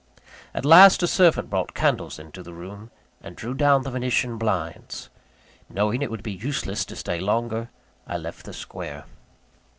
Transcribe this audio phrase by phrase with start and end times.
[0.55, 2.89] At last, a servant brought candles into the room,
[3.21, 5.09] and drew down the Venetian blinds.
[5.69, 7.69] Knowing it would be useless to stay longer,
[8.07, 9.05] I left the square.